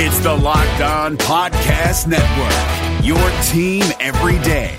[0.00, 3.18] It's the Locked On Podcast Network, your
[3.48, 4.76] team every day.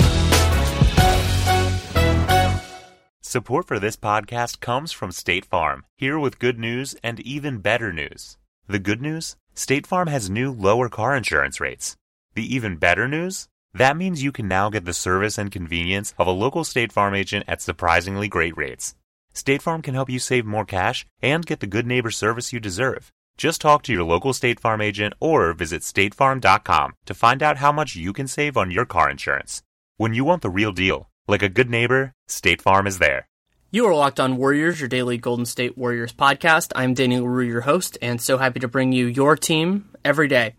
[3.20, 7.92] Support for this podcast comes from State Farm, here with good news and even better
[7.92, 8.38] news.
[8.68, 9.36] The good news?
[9.54, 11.98] State Farm has new lower car insurance rates.
[12.36, 13.50] The even better news?
[13.74, 17.14] That means you can now get the service and convenience of a local State Farm
[17.14, 18.96] agent at surprisingly great rates.
[19.34, 22.62] State Farm can help you save more cash and get the good neighbor service you
[22.62, 23.12] deserve.
[23.40, 27.72] Just talk to your local State Farm agent or visit statefarm.com to find out how
[27.72, 29.64] much you can save on your car insurance.
[29.96, 33.30] When you want the real deal, like a good neighbor, State Farm is there.
[33.72, 36.74] You are Locked On Warriors, your daily Golden State Warriors podcast.
[36.76, 40.56] I'm Daniel Leroux, your host, and so happy to bring you your team every day.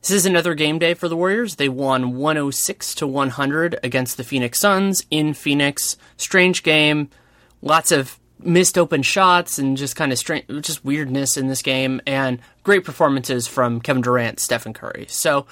[0.00, 1.56] This is another game day for the Warriors.
[1.56, 5.96] They won 106 to 100 against the Phoenix Suns in Phoenix.
[6.16, 7.10] Strange game,
[7.62, 12.00] lots of missed open shots and just kind of strange, just weirdness in this game,
[12.06, 15.06] and great performances from Kevin Durant, Stephen Curry.
[15.08, 15.46] So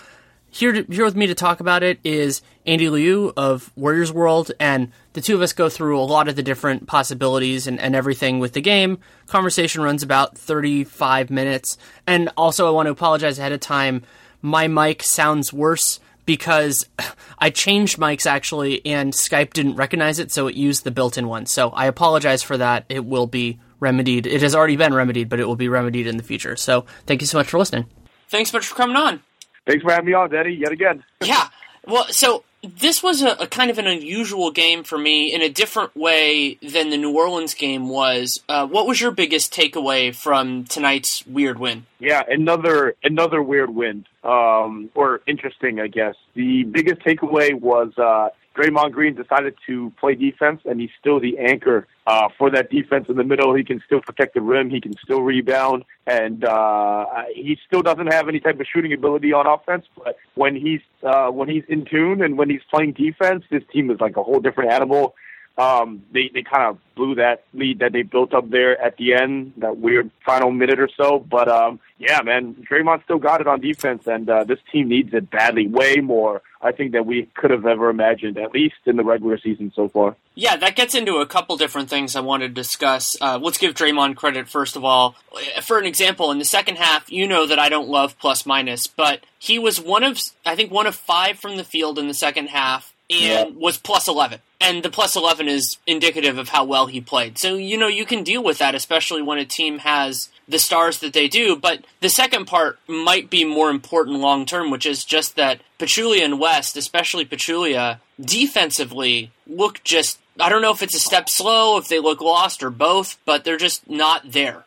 [0.51, 4.51] here, to, here with me to talk about it is Andy Liu of Warriors World,
[4.59, 7.95] and the two of us go through a lot of the different possibilities and, and
[7.95, 8.99] everything with the game.
[9.27, 14.03] Conversation runs about 35 minutes, and also I want to apologize ahead of time.
[14.41, 16.85] My mic sounds worse because
[17.41, 21.27] I changed mics actually, and Skype didn't recognize it, so it used the built in
[21.27, 21.47] one.
[21.47, 22.85] So I apologize for that.
[22.89, 24.27] It will be remedied.
[24.27, 26.55] It has already been remedied, but it will be remedied in the future.
[26.55, 27.87] So thank you so much for listening.
[28.29, 29.23] Thanks so much for coming on.
[29.67, 31.03] Thanks for having me on, Danny, yet again.
[31.23, 31.49] yeah.
[31.87, 35.49] Well, so this was a, a, kind of an unusual game for me in a
[35.49, 38.43] different way than the New Orleans game was.
[38.49, 41.87] Uh, what was your biggest takeaway from tonight's weird win?
[42.01, 46.15] Yeah, another another weird win, um, or interesting, I guess.
[46.35, 51.39] The biggest takeaway was uh, Draymond Green decided to play defense, and he's still the
[51.39, 53.55] anchor uh, for that defense in the middle.
[53.55, 54.69] He can still protect the rim.
[54.69, 59.33] He can still rebound, and uh, he still doesn't have any type of shooting ability
[59.33, 59.87] on offense.
[59.97, 63.91] But when he's uh, when he's in tune and when he's playing defense, this team
[63.91, 65.15] is like a whole different animal.
[65.59, 69.15] Um, they they kind of blew that lead that they built up there at the
[69.15, 71.19] end, that weird final minute or so.
[71.19, 75.13] But um, yeah, man, Draymond still got it on defense, and uh, this team needs
[75.13, 78.97] it badly, way more I think that we could have ever imagined, at least in
[78.97, 80.17] the regular season so far.
[80.35, 83.17] Yeah, that gets into a couple different things I want to discuss.
[83.21, 85.15] Uh, let's give Draymond credit first of all.
[85.63, 88.87] For an example, in the second half, you know that I don't love plus minus,
[88.87, 92.15] but he was one of I think one of five from the field in the
[92.15, 93.45] second half and yeah.
[93.59, 94.41] was plus 11.
[94.61, 97.39] And the plus 11 is indicative of how well he played.
[97.39, 100.99] So, you know, you can deal with that, especially when a team has the stars
[100.99, 101.55] that they do.
[101.55, 106.25] But the second part might be more important long term, which is just that Pachulia
[106.25, 111.79] and West, especially Pachulia, defensively look just, I don't know if it's a step slow,
[111.79, 114.65] if they look lost or both, but they're just not there.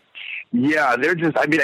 [0.53, 1.61] Yeah, they're just, I mean,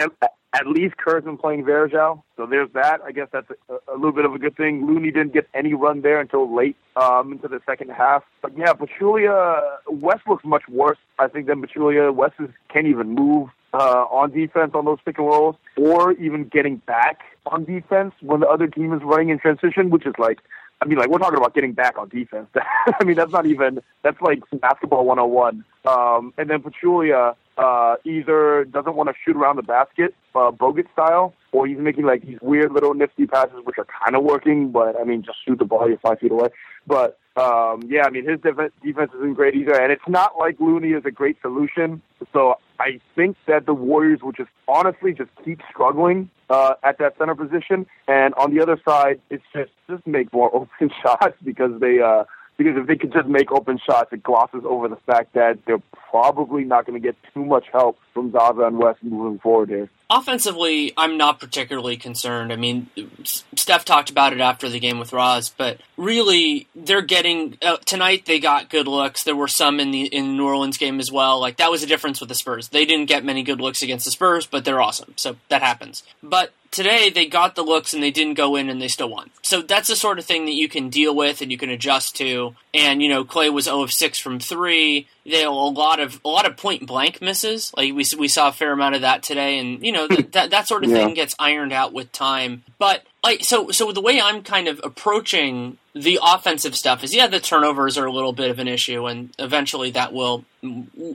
[0.57, 2.99] at least been playing Varejao, so there's that.
[3.05, 4.85] I guess that's a, a, little bit of a good thing.
[4.87, 8.23] Looney didn't get any run there until late um, into the second half.
[8.41, 12.13] But yeah, Pachulia, West looks much worse, I think, than Pachulia.
[12.13, 16.45] West is, can't even move uh, on defense on those pick and rolls, or even
[16.45, 20.39] getting back on defense when the other team is running in transition, which is like
[20.81, 22.49] I mean, like we're talking about getting back on defense.
[22.55, 25.63] I mean, that's not even that's like basketball 101.
[25.85, 30.91] Um, and then Pachulia uh, either doesn't want to shoot around the basket, uh, Bogut
[30.93, 34.71] style, or he's making like these weird little nifty passes, which are kind of working.
[34.71, 36.49] But I mean, just shoot the ball, you're five feet away.
[36.85, 40.59] But um, yeah, I mean, his def- defense isn't great either, and it's not like
[40.59, 42.01] Looney is a great solution.
[42.33, 47.17] So I think that the Warriors will just honestly just keep struggling uh, at that
[47.17, 51.79] center position, and on the other side, it's just just make more open shots because
[51.79, 52.23] they uh,
[52.57, 55.81] because if they could just make open shots, it glosses over the fact that they're
[56.09, 59.89] probably not going to get too much help from Zaza and West moving forward here.
[60.09, 62.53] Offensively, I'm not particularly concerned.
[62.53, 62.89] I mean,
[63.23, 68.25] Steph talked about it after the game with Roz, but really, they're getting uh, tonight.
[68.25, 69.23] They got good looks.
[69.23, 71.41] There were some in the in New Orleans game as well.
[71.41, 72.69] Like that was a difference with the Spurs.
[72.69, 75.13] They didn't get many good looks against the Spurs, but they're awesome.
[75.17, 76.03] So that happens.
[76.23, 79.29] But today they got the looks and they didn't go in and they still won.
[79.41, 82.15] So that's the sort of thing that you can deal with and you can adjust
[82.17, 82.55] to.
[82.73, 85.07] And you know, Clay was 0 of 6 from 3.
[85.25, 87.73] They a lot of a lot of point blank misses.
[87.75, 90.49] Like we we saw a fair amount of that today and you know, that that,
[90.51, 90.97] that sort of yeah.
[90.97, 92.63] thing gets ironed out with time.
[92.77, 97.27] But like so so the way I'm kind of approaching the offensive stuff is yeah
[97.27, 100.45] the turnovers are a little bit of an issue and eventually that will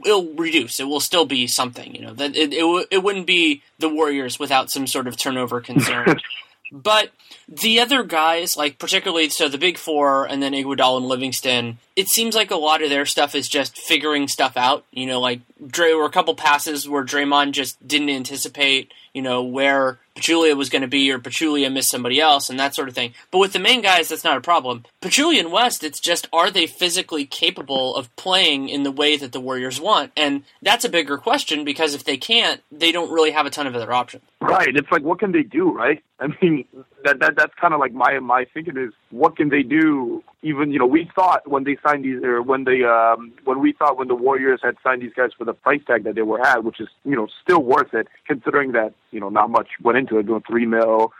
[0.05, 0.79] it'll reduce.
[0.79, 2.13] It will still be something you know.
[2.13, 6.19] That it, it, it wouldn't be the Warriors without some sort of turnover concern.
[6.71, 7.11] But
[7.61, 12.07] the other guys like particularly so the big four and then Iguodala and Livingston it
[12.07, 14.85] seems like a lot of their stuff is just figuring stuff out.
[14.91, 19.43] You know, like Dre were a couple passes where Draymond just didn't anticipate, you know,
[19.43, 22.95] where Pachulia was going to be or Pachulia missed somebody else and that sort of
[22.95, 23.13] thing.
[23.31, 24.85] But with the main guys, that's not a problem.
[25.01, 29.31] Pachulia and West, it's just are they physically capable of playing in the way that
[29.31, 30.11] the Warriors want?
[30.17, 33.67] And that's a bigger question because if they can't, they don't really have a ton
[33.67, 34.23] of other options.
[34.41, 34.75] Right.
[34.75, 36.03] It's like what can they do, right?
[36.19, 36.65] I mean,
[37.03, 40.23] that that that's kind of like my my thinking is what can they do?
[40.41, 43.73] Even you know, we thought when they signed these or when they um when we
[43.73, 46.45] thought when the Warriors had signed these guys for the price tag that they were
[46.45, 49.97] at, which is you know still worth it considering that you know not much went
[49.97, 51.13] into it, doing three mil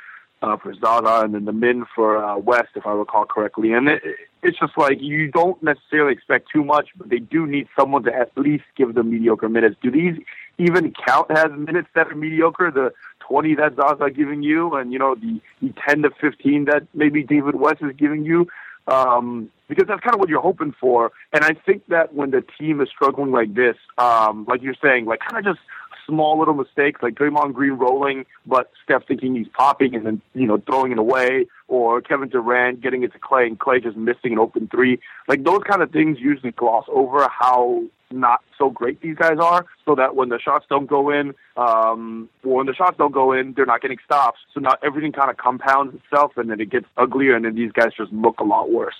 [0.44, 3.71] uh, for Zaza and then the min for uh, West, if I recall correctly.
[3.71, 4.01] And it,
[4.44, 8.13] it's just like you don't necessarily expect too much, but they do need someone to
[8.13, 9.77] at least give them mediocre minutes.
[9.81, 10.21] Do these
[10.57, 12.71] even count as minutes that are mediocre?
[12.71, 12.94] The
[13.27, 17.23] 20 that Zaza giving you, and you know the, the 10 to 15 that maybe
[17.23, 18.47] David West is giving you.
[18.85, 21.11] Um, because that's kind of what you're hoping for.
[21.31, 25.05] And I think that when the team is struggling like this, um, like you're saying,
[25.05, 25.65] like kind of just
[26.05, 30.45] small little mistakes, like Draymond Green rolling, but Steph thinking he's popping and then, you
[30.45, 34.33] know, throwing it away, or Kevin Durant getting it to Clay and Clay just missing
[34.33, 35.00] an open three.
[35.27, 39.65] Like those kind of things usually gloss over how not so great these guys are,
[39.85, 43.31] so that when the shots don't go in, um, or when the shots don't go
[43.33, 44.39] in, they're not getting stops.
[44.53, 47.71] So now everything kind of compounds itself, and then it gets uglier, and then these
[47.71, 48.95] guys just look a lot worse.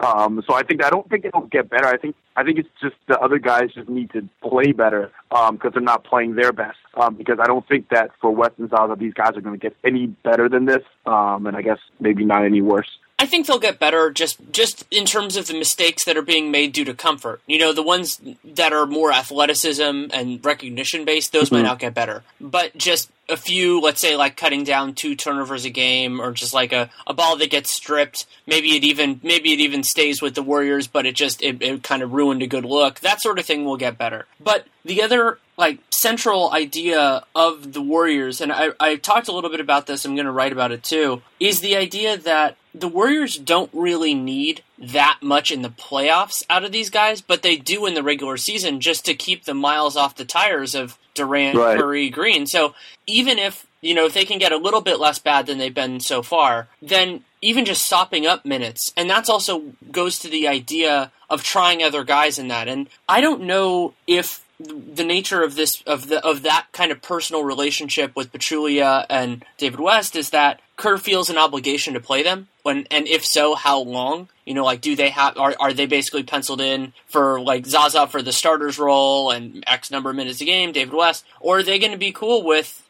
[0.00, 1.86] Um, so I think I don't think it'll get better.
[1.86, 5.50] I think I think it's just the other guys just need to play better because
[5.50, 6.78] um, they're not playing their best.
[6.94, 9.60] Um, because I don't think that for West and Zaza these guys are going to
[9.60, 12.88] get any better than this, um, and I guess maybe not any worse.
[13.18, 16.50] I think they'll get better just just in terms of the mistakes that are being
[16.50, 17.42] made due to comfort.
[17.46, 21.56] You know, the ones that are more athleticism and recognition based, those mm-hmm.
[21.56, 22.22] might not get better.
[22.40, 26.52] But just a few, let's say like cutting down two turnovers a game or just
[26.52, 30.34] like a, a ball that gets stripped, maybe it even maybe it even stays with
[30.34, 33.00] the Warriors, but it just it, it kind of ruined a good look.
[33.00, 34.26] That sort of thing will get better.
[34.38, 39.50] But the other like central idea of the Warriors, and I, I talked a little
[39.50, 43.36] bit about this, I'm gonna write about it too, is the idea that the Warriors
[43.36, 47.86] don't really need that much in the playoffs out of these guys, but they do
[47.86, 51.78] in the regular season just to keep the miles off the tires of Durant, right.
[51.78, 52.46] Curry, Green.
[52.46, 52.74] So
[53.06, 55.74] even if you know if they can get a little bit less bad than they've
[55.74, 60.48] been so far, then even just stopping up minutes, and that's also goes to the
[60.48, 62.68] idea of trying other guys in that.
[62.68, 67.00] And I don't know if the nature of this of the of that kind of
[67.00, 72.22] personal relationship with Pachulia and David West is that Kerr feels an obligation to play
[72.22, 72.48] them.
[72.62, 74.28] When and if so how long?
[74.44, 78.06] You know like do they have are, are they basically penciled in for like Zaza
[78.06, 81.24] for the starters role and X number of minutes a game David West?
[81.40, 82.86] Or are they going to be cool with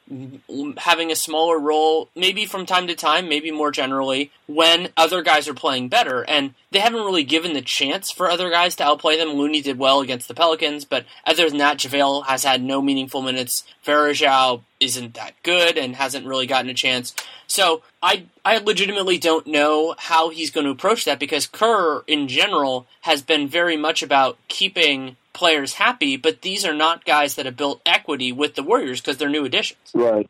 [0.78, 5.48] having a smaller role, maybe from time to time, maybe more generally, when other guys
[5.48, 6.22] are playing better.
[6.22, 9.30] And they haven't really given the chance for other guys to outplay them.
[9.30, 13.22] Looney did well against the Pelicans, but other than that, JaVale has had no meaningful
[13.22, 13.64] minutes.
[13.84, 17.14] Varejao isn't that good and hasn't really gotten a chance.
[17.46, 22.28] So I I legitimately don't know how he's going to approach that because Kerr in
[22.28, 27.46] general has been very much about keeping players happy, but these are not guys that
[27.46, 29.80] have built equity with the Warriors because they're new additions.
[29.94, 30.28] Right.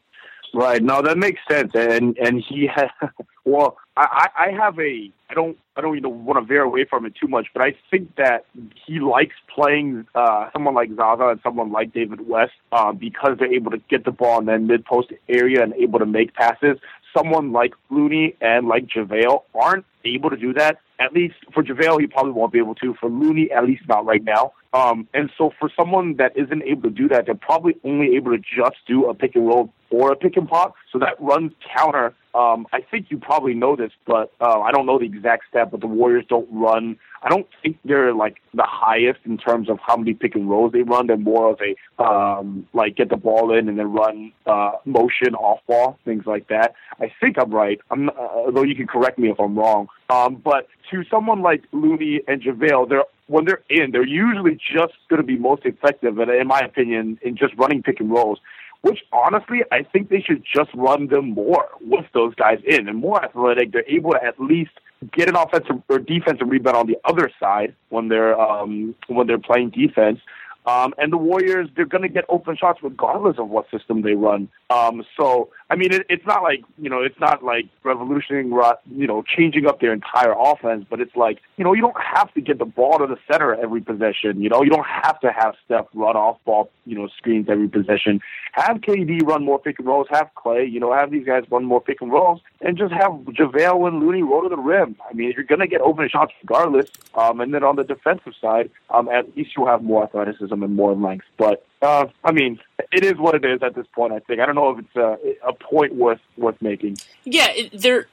[0.55, 0.81] Right.
[0.81, 1.73] No, that makes sense.
[1.75, 2.89] And and he has
[3.45, 7.15] well, I, I have a I don't I don't want to veer away from it
[7.21, 8.45] too much, but I think that
[8.87, 13.53] he likes playing uh, someone like Zaza and someone like David West uh, because they're
[13.53, 16.79] able to get the ball in that mid post area and able to make passes.
[17.17, 20.79] Someone like Looney and like JaVale aren't able to do that.
[21.01, 22.95] At least for JaVale, he probably won't be able to.
[22.95, 24.53] For Looney, at least not right now.
[24.73, 28.31] Um, and so for someone that isn't able to do that, they're probably only able
[28.31, 30.75] to just do a pick and roll or a pick and pop.
[30.93, 32.15] So that runs counter.
[32.35, 35.71] Um, I think you probably know this, but uh, I don't know the exact stat.
[35.71, 36.97] But the Warriors don't run.
[37.23, 40.73] I don't think they're like the highest in terms of how many pick and rolls
[40.73, 41.07] they run.
[41.07, 45.35] They're more of a um, like get the ball in and then run uh, motion
[45.35, 46.75] off ball things like that.
[47.01, 47.81] I think I'm right.
[47.91, 49.89] I'm uh, though you can correct me if I'm wrong.
[50.09, 54.95] Um, but to someone like Looney and JaVale, they're when they're in, they're usually just
[55.09, 58.41] going to be most effective, in my opinion, in just running pick and rolls.
[58.83, 62.99] Which honestly, I think they should just run them more with those guys in and
[62.99, 63.73] more athletic.
[63.73, 64.71] They're able to at least
[65.13, 69.39] get an offensive or defensive rebound on the other side when they're um, when they're
[69.39, 70.21] playing defense.
[70.67, 74.15] Um, and the Warriors, they're going to get open shots regardless of what system they
[74.15, 74.49] run.
[74.69, 78.53] Um, so I mean, it, it's not like you know, it's not like revolutioning,
[78.91, 80.85] you know, changing up their entire offense.
[80.89, 83.55] But it's like you know, you don't have to get the ball to the center
[83.55, 84.43] every possession.
[84.43, 87.69] You know, you don't have to have Steph run off ball, you know, screens every
[87.69, 88.21] possession.
[88.53, 90.09] Have KD run more pick and rolls.
[90.11, 93.13] Have Clay, you know, have these guys run more pick and rolls, and just have
[93.13, 94.97] JaVale and Looney roll to the rim.
[95.09, 96.91] I mean, you're going to get open shots regardless.
[97.15, 100.75] Um, and then on the defensive side, um, at least you'll have more athleticism and
[100.75, 101.27] more length.
[101.37, 102.59] But uh, I mean,
[102.93, 104.13] it is what it is at this point.
[104.13, 106.99] I think I don't know if it's a, a point worth worth making.
[107.25, 108.07] Yeah, there.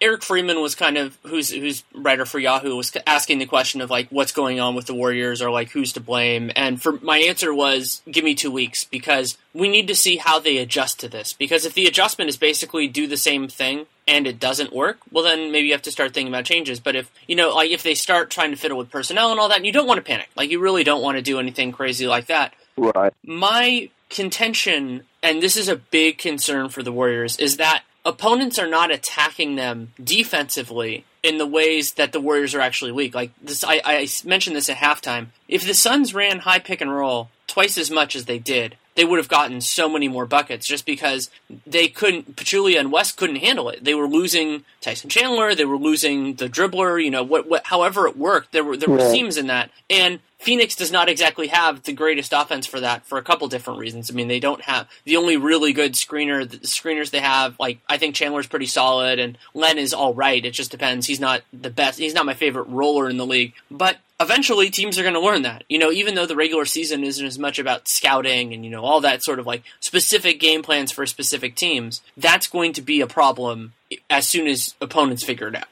[0.00, 3.90] Eric Freeman was kind of who's who's writer for Yahoo was asking the question of
[3.90, 7.18] like what's going on with the Warriors or like who's to blame, and for my
[7.18, 11.08] answer was give me two weeks because we need to see how they adjust to
[11.08, 11.32] this.
[11.32, 15.24] Because if the adjustment is basically do the same thing and it doesn't work, well
[15.24, 16.80] then maybe you have to start thinking about changes.
[16.80, 19.48] But if you know like if they start trying to fiddle with personnel and all
[19.48, 21.72] that, and you don't want to panic, like you really don't want to do anything
[21.72, 23.12] crazy like that Right.
[23.24, 28.68] My contention, and this is a big concern for the Warriors, is that opponents are
[28.68, 33.14] not attacking them defensively in the ways that the Warriors are actually weak.
[33.14, 35.28] Like this, I, I mentioned this at halftime.
[35.48, 39.04] If the Suns ran high pick and roll twice as much as they did, they
[39.04, 41.30] would have gotten so many more buckets just because
[41.66, 42.36] they couldn't.
[42.36, 43.82] Pachulia and West couldn't handle it.
[43.82, 45.54] They were losing Tyson Chandler.
[45.54, 47.02] They were losing the dribbler.
[47.02, 50.20] You know, what, what however it worked, there were there were seams in that, and
[50.44, 54.10] Phoenix does not exactly have the greatest offense for that for a couple different reasons.
[54.10, 56.48] I mean, they don't have the only really good screener.
[56.48, 60.44] The screeners they have, like I think Chandler's pretty solid, and Len is all right.
[60.44, 61.06] It just depends.
[61.06, 61.98] He's not the best.
[61.98, 65.42] He's not my favorite roller in the league, but eventually teams are going to learn
[65.42, 65.64] that.
[65.68, 68.84] You know, even though the regular season isn't as much about scouting and you know
[68.84, 73.00] all that sort of like specific game plans for specific teams, that's going to be
[73.00, 73.72] a problem
[74.10, 75.68] as soon as opponents figure it out.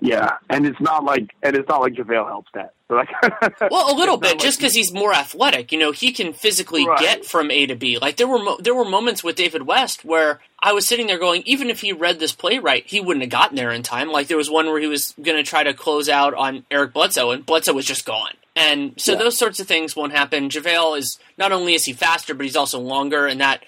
[0.00, 2.72] Yeah, and it's not like and it's not like JaVale helps that.
[2.88, 3.08] Like,
[3.70, 5.72] well, a little bit, just because he's more athletic.
[5.72, 6.98] You know, he can physically right.
[6.98, 7.98] get from A to B.
[7.98, 11.18] Like there were mo- there were moments with David West where I was sitting there
[11.18, 14.12] going, even if he read this play right, he wouldn't have gotten there in time.
[14.12, 16.92] Like there was one where he was going to try to close out on Eric
[16.92, 18.32] Bledsoe, and Bledsoe was just gone.
[18.54, 19.18] And so yeah.
[19.18, 20.48] those sorts of things won't happen.
[20.48, 23.64] JaVale is not only is he faster, but he's also longer, and that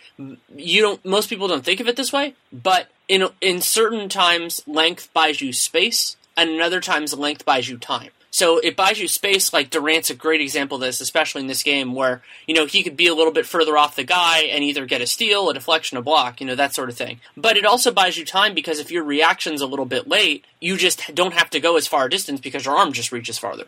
[0.57, 1.05] you don't.
[1.05, 5.41] Most people don't think of it this way, but in in certain times, length buys
[5.41, 8.11] you space, and in other times, length buys you time.
[8.31, 9.53] So it buys you space.
[9.53, 12.83] Like Durant's a great example of this, especially in this game where you know he
[12.83, 15.55] could be a little bit further off the guy and either get a steal, a
[15.55, 17.21] deflection, a block, you know that sort of thing.
[17.37, 20.77] But it also buys you time because if your reaction's a little bit late, you
[20.77, 23.65] just don't have to go as far a distance because your arm just reaches farther.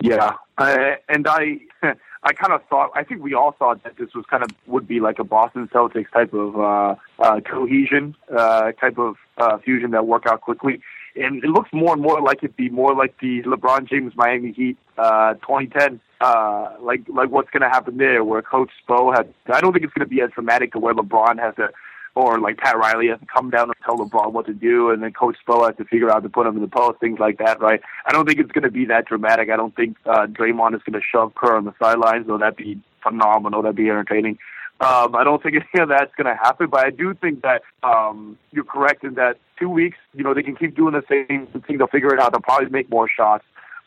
[0.00, 1.60] Yeah, and I.
[2.22, 4.86] I kind of thought, I think we all thought that this was kind of would
[4.86, 9.92] be like a Boston Celtics type of uh, uh, cohesion, uh, type of uh, fusion
[9.92, 10.82] that work out quickly.
[11.20, 14.52] And it looks more and more like it'd be more like the LeBron James Miami
[14.52, 19.32] Heat uh, 2010, uh, like like what's going to happen there, where Coach Spo had.
[19.52, 21.70] I don't think it's going to be as dramatic to where LeBron has to
[22.14, 25.02] or like Pat Riley has to come down and tell LeBron what to do, and
[25.02, 27.38] then Coach Spo has to figure out to put him in the post, things like
[27.38, 27.80] that, right?
[28.06, 29.50] I don't think it's going to be that dramatic.
[29.50, 32.56] I don't think uh, Draymond is going to shove Kerr on the sidelines, though that'd
[32.56, 33.62] be phenomenal.
[33.62, 34.38] That'd be entertaining.
[34.80, 37.62] Um, I don't think any of that's going to happen, but I do think that
[37.82, 41.46] um, you're correct in that two weeks, you know, they can keep doing the same
[41.66, 41.78] thing.
[41.78, 42.32] They'll figure it out.
[42.32, 43.44] They'll probably make more shots.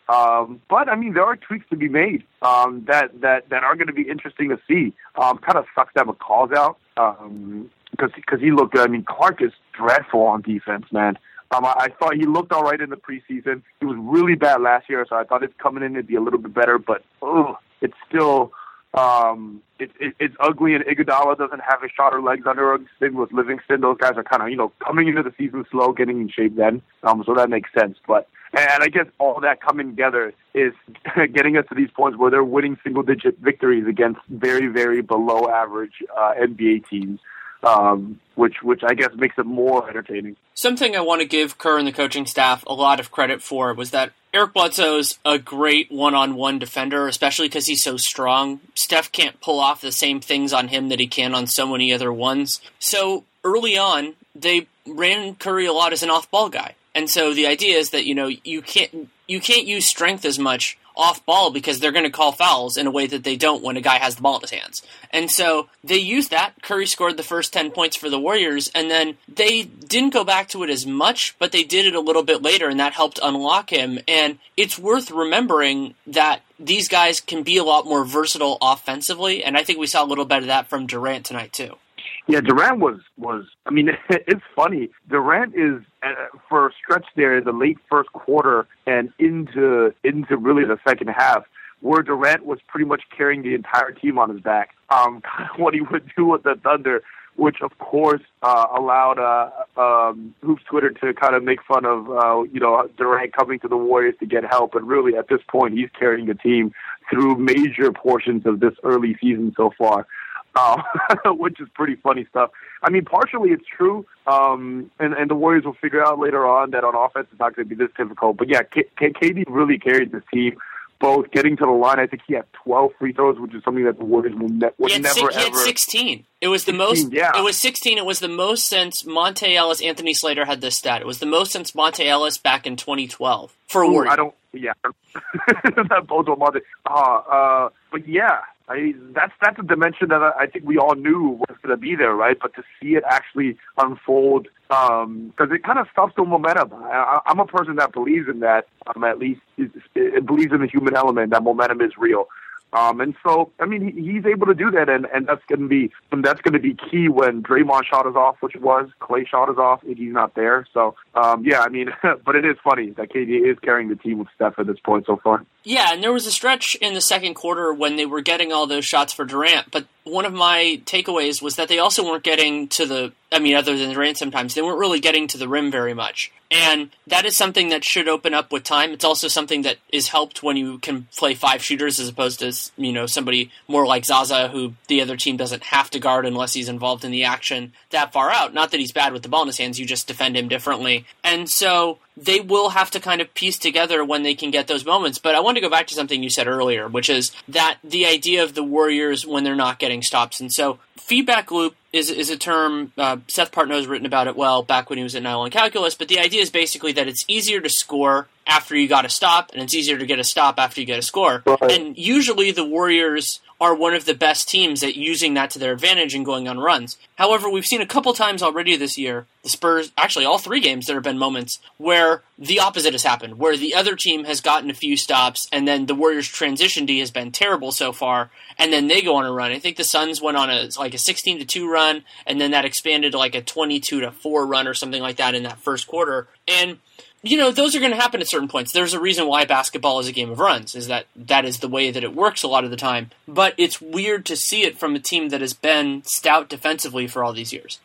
[0.10, 3.74] Um, but I mean, there are tweaks to be made um, that that that are
[3.76, 4.94] going to be interesting to see.
[5.16, 6.78] Um, kind of sucks that McCaw's out.
[6.98, 8.78] Um, because because he looked.
[8.78, 11.18] I mean, Clark is dreadful on defense, man.
[11.52, 13.62] Um, I, I thought he looked all right in the preseason.
[13.80, 16.22] He was really bad last year, so I thought it's coming in to be a
[16.22, 16.78] little bit better.
[16.78, 18.52] But oh, it's still
[18.94, 22.88] um, it, it, it's ugly, and Iguodala doesn't have a shot or legs under him.
[23.02, 25.94] Same with Livingston; those guys are kind of you know coming into the season slow,
[25.94, 26.82] getting in shape then.
[27.04, 27.98] Um, so that makes sense.
[28.08, 30.74] But and I guess all that coming together is
[31.34, 35.50] getting us to these points where they're winning single digit victories against very, very below
[35.50, 37.20] average uh, NBA teams
[37.63, 40.36] um, which which I guess makes it more entertaining.
[40.53, 43.74] Something I want to give Kerr and the coaching staff a lot of credit for
[43.74, 48.60] was that Eric Bledsoe's a great one-on-one defender, especially because he's so strong.
[48.74, 51.93] Steph can't pull off the same things on him that he can on so many
[51.93, 52.60] other ones.
[52.79, 57.48] So early on, they ran Curry a lot as an off-ball guy, and so the
[57.48, 61.52] idea is that you know you can't you can't use strength as much off ball
[61.52, 63.98] because they're going to call fouls in a way that they don't when a guy
[63.98, 64.82] has the ball in his hands.
[65.12, 66.62] And so they used that.
[66.62, 70.50] Curry scored the first 10 points for the Warriors, and then they didn't go back
[70.50, 73.20] to it as much, but they did it a little bit later, and that helped
[73.22, 74.00] unlock him.
[74.08, 79.58] And it's worth remembering that these guys can be a lot more versatile offensively, and
[79.58, 81.78] I think we saw a little bit of that from Durant tonight, too.
[82.27, 83.46] Yeah, Durant was was.
[83.65, 84.89] I mean, it's funny.
[85.10, 90.63] Durant is uh, for a stretch there, the late first quarter and into into really
[90.65, 91.44] the second half,
[91.82, 94.70] where Durant was pretty much carrying the entire team on his back.
[94.89, 95.22] Um,
[95.58, 97.03] what he would do with the Thunder
[97.36, 102.10] which of course uh, allowed uh, um, Hoops Twitter to kind of make fun of
[102.10, 105.42] uh, you know Durant coming to the Warriors to get help, but really at this
[105.48, 106.74] point he's carrying the team
[107.10, 110.08] through major portions of this early season so far.
[110.55, 110.81] Uh,
[111.25, 112.51] which is pretty funny stuff.
[112.83, 116.72] I mean, partially it's true, um, and and the Warriors will figure out later on
[116.72, 118.38] that on offense it's not going to be this difficult.
[118.38, 120.57] But yeah, K- K- KD really carried this team
[121.03, 122.00] both getting to the line.
[122.00, 124.69] I think he had 12 free throws, which is something that the Warriors will ne-
[124.77, 125.31] would never ever.
[125.31, 126.25] He had 16.
[126.39, 127.12] It was the 16, most.
[127.13, 127.38] yeah.
[127.38, 127.98] It was 16.
[127.98, 129.81] It was the most since Monta Ellis.
[129.81, 131.01] Anthony Slater had this stat.
[131.01, 134.12] It was the most since Monta Ellis back in 2012 for Ooh, Warrior.
[134.12, 134.33] I don't.
[134.53, 136.24] Yeah, that well.
[136.24, 136.62] Monta.
[136.86, 138.39] Uh, uh, but yeah,
[138.70, 141.77] I that's that's a dimension that I, I think we all knew was going to
[141.77, 142.38] be there, right?
[142.39, 146.72] But to see it actually unfold, because it kind of stops the momentum.
[146.74, 148.67] I, I'm a person that believes in that.
[148.96, 151.32] Um, at least it, it believes in the human element.
[151.32, 152.27] That momentum is real.
[152.74, 155.62] Um, and so, I mean, he, he's able to do that, and, and that's going
[155.62, 158.62] to be and that's going to be key when Draymond shot is off, which it
[158.62, 158.89] was.
[159.00, 160.65] Clay shot is off, and he's not there.
[160.74, 161.89] So, um, yeah, I mean,
[162.25, 165.05] but it is funny that KD is carrying the team with Steph at this point
[165.05, 165.46] so far.
[165.63, 168.67] Yeah, and there was a stretch in the second quarter when they were getting all
[168.67, 172.67] those shots for Durant, but one of my takeaways was that they also weren't getting
[172.70, 175.72] to the I mean, other than Durant sometimes, they weren't really getting to the rim
[175.72, 176.32] very much.
[176.51, 178.91] And that is something that should open up with time.
[178.91, 182.53] It's also something that is helped when you can play five shooters as opposed to,
[182.77, 186.53] you know, somebody more like Zaza who the other team doesn't have to guard unless
[186.53, 188.53] he's involved in the action that far out.
[188.53, 191.02] Not that he's bad with the ball in his hands, you just defend him differently.
[191.24, 194.86] And so they will have to kind of piece together when they can get those
[194.86, 195.17] moments.
[195.17, 198.05] But I want to go back to something you said earlier, which is that the
[198.05, 200.39] idea of the Warriors when they're not getting stops.
[200.39, 204.36] And so feedback loop is is a term uh, Seth Partnow has written about it
[204.36, 205.96] well back when he was at Nylon Calculus.
[205.96, 209.51] But the idea is basically that it's easier to score after you got a stop,
[209.53, 211.43] and it's easier to get a stop after you get a score.
[211.46, 211.72] Right.
[211.72, 215.72] And usually the Warriors are one of the best teams at using that to their
[215.72, 216.98] advantage and going on runs.
[217.15, 220.86] However, we've seen a couple times already this year, the Spurs, actually all three games,
[220.86, 222.02] there have been moments where
[222.38, 225.86] the opposite has happened, where the other team has gotten a few stops, and then
[225.86, 229.31] the Warriors' transition D has been terrible so far, and then they go on a
[229.31, 229.51] run.
[229.51, 232.51] I think the Suns went on a like a 16 to 2 run, and then
[232.51, 235.60] that expanded to like a 22 to 4 run or something like that in that
[235.60, 236.27] first quarter.
[236.48, 236.79] And
[237.24, 240.00] you know those are going to happen at certain points there's a reason why basketball
[240.00, 242.48] is a game of runs is that that is the way that it works a
[242.48, 245.53] lot of the time but it's weird to see it from a team that has
[245.53, 247.79] been stout defensively for all these years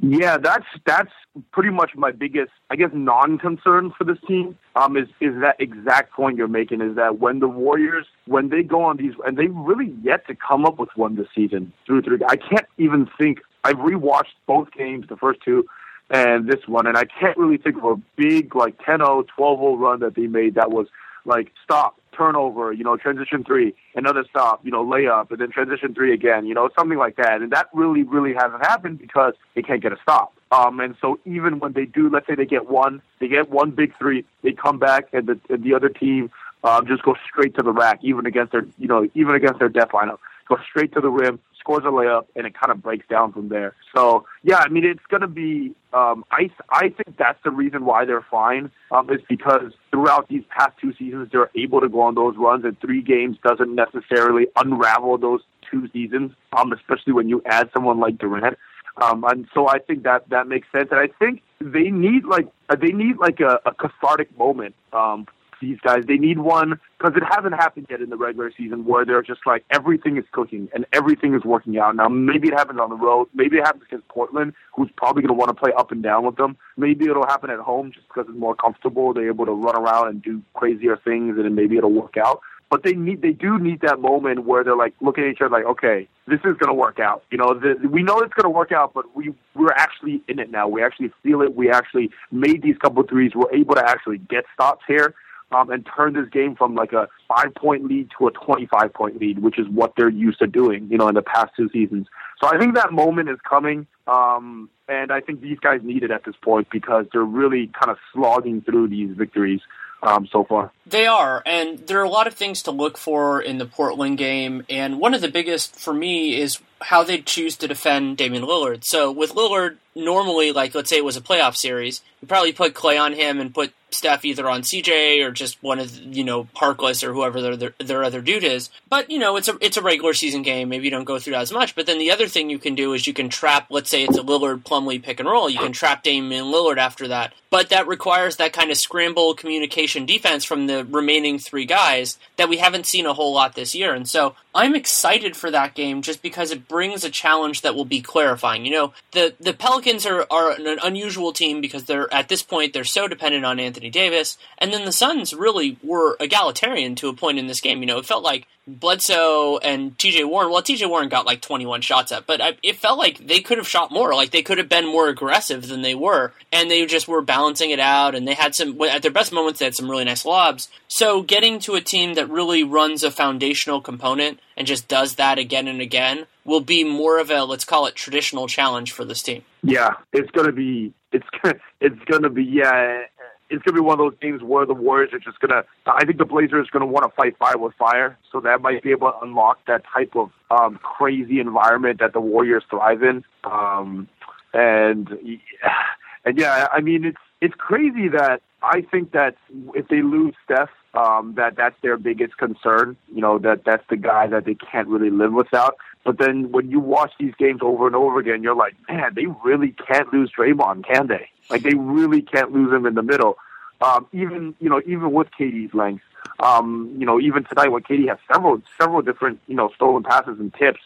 [0.00, 1.12] Yeah, that's that's
[1.52, 4.56] pretty much my biggest, I guess, non-concern for this team.
[4.76, 6.80] Um, is is that exact point you're making?
[6.80, 10.34] Is that when the Warriors, when they go on these, and they really yet to
[10.34, 12.20] come up with one this season through through.
[12.28, 13.40] I can't even think.
[13.64, 15.66] I've rewatched both games, the first two,
[16.10, 20.00] and this one, and I can't really think of a big like 10-0, 12-0 run
[20.00, 20.86] that they made that was
[21.24, 25.94] like stop, turnover, you know, transition three, another stop, you know, layup, and then transition
[25.94, 27.40] three again, you know, something like that.
[27.40, 30.34] And that really, really hasn't happened because they can't get a stop.
[30.50, 33.70] Um, and so even when they do, let's say they get one, they get one
[33.70, 36.30] big three, they come back and the and the other team
[36.64, 39.68] um, just goes straight to the rack, even against their, you know, even against their
[39.68, 43.06] death lineup, go straight to the rim, scores a layup, and it kind of breaks
[43.08, 43.74] down from there.
[43.94, 45.74] So yeah, I mean, it's going to be.
[45.92, 48.70] Um, I I think that's the reason why they're fine.
[48.90, 52.64] Um, is because throughout these past two seasons, they're able to go on those runs,
[52.64, 56.32] and three games doesn't necessarily unravel those two seasons.
[56.56, 58.56] Um, especially when you add someone like Durant.
[59.00, 60.88] Um, and so I think that that makes sense.
[60.90, 62.48] And I think they need like
[62.80, 64.74] they need like a, a cathartic moment.
[64.92, 65.26] Um,
[65.60, 69.04] these guys, they need one because it hasn't happened yet in the regular season where
[69.04, 71.96] they're just like everything is cooking and everything is working out.
[71.96, 75.34] Now maybe it happens on the road, maybe it happens against Portland, who's probably going
[75.34, 76.56] to want to play up and down with them.
[76.76, 79.12] Maybe it'll happen at home just because it's more comfortable.
[79.12, 82.40] They're able to run around and do crazier things, and then maybe it'll work out.
[82.70, 85.50] But they need they do need that moment where they're like looking at each other
[85.50, 87.22] like okay this is going to work out.
[87.30, 90.38] You know the, we know it's going to work out but we we're actually in
[90.38, 90.68] it now.
[90.68, 91.56] We actually feel it.
[91.56, 93.32] We actually made these couple threes.
[93.34, 95.14] We're able to actually get stops here
[95.52, 99.20] um, and turn this game from like a five point lead to a 25 point
[99.20, 102.06] lead which is what they're used to doing you know in the past two seasons
[102.40, 106.10] so I think that moment is coming um, and I think these guys need it
[106.10, 109.60] at this point because they're really kind of slogging through these victories
[110.02, 110.72] um, so far.
[110.86, 114.18] They are, and there are a lot of things to look for in the Portland
[114.18, 118.44] game, and one of the biggest for me is how they'd choose to defend Damian
[118.44, 118.84] Lillard.
[118.84, 122.74] So with Lillard, normally, like let's say it was a playoff series, you probably put
[122.74, 126.44] Clay on him and put Steph either on CJ or just one of you know
[126.56, 128.70] Harkless or whoever their, their their other dude is.
[128.88, 130.68] But you know it's a it's a regular season game.
[130.68, 131.74] Maybe you don't go through as much.
[131.74, 133.66] But then the other thing you can do is you can trap.
[133.70, 135.48] Let's say it's a Lillard Plumlee pick and roll.
[135.48, 137.32] You can trap Damian Lillard after that.
[137.50, 142.50] But that requires that kind of scramble communication defense from the remaining three guys that
[142.50, 143.94] we haven't seen a whole lot this year.
[143.94, 147.84] And so I'm excited for that game just because it brings a challenge that will
[147.84, 148.64] be clarifying.
[148.64, 152.72] You know, the the Pelicans are are an unusual team because they're at this point
[152.72, 157.14] they're so dependent on Anthony Davis, and then the Suns really were egalitarian to a
[157.14, 157.80] point in this game.
[157.82, 160.50] You know, it felt like Bledsoe and TJ Warren.
[160.50, 163.58] Well, TJ Warren got like 21 shots at, but I, it felt like they could
[163.58, 164.14] have shot more.
[164.14, 167.70] Like they could have been more aggressive than they were, and they just were balancing
[167.70, 168.14] it out.
[168.14, 169.58] And they had some at their best moments.
[169.58, 170.68] They had some really nice lobs.
[170.86, 175.38] So getting to a team that really runs a foundational component and just does that
[175.38, 179.22] again and again will be more of a let's call it traditional challenge for this
[179.22, 179.42] team.
[179.62, 181.26] Yeah, it's gonna be it's
[181.80, 183.02] it's gonna be yeah
[183.50, 185.64] it's going to be one of those games where the Warriors are just going to.
[185.86, 188.60] I think the Blazers are going to want to fight fire with fire, so that
[188.60, 193.02] might be able to unlock that type of um, crazy environment that the Warriors thrive
[193.02, 193.24] in.
[193.44, 194.08] Um,
[194.52, 195.08] and
[196.24, 199.36] and yeah, I mean it's it's crazy that I think that
[199.74, 202.96] if they lose Steph, um, that that's their biggest concern.
[203.12, 205.76] You know that that's the guy that they can't really live without.
[206.08, 209.26] But then when you watch these games over and over again, you're like, man, they
[209.44, 211.28] really can't lose Draymond, can they?
[211.50, 213.36] Like they really can't lose him in the middle.
[213.82, 216.02] Um, even you know, even with KD's length,
[216.40, 220.40] um, you know, even tonight when KD has several several different you know stolen passes
[220.40, 220.80] and tips,